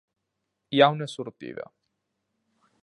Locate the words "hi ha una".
0.77-1.09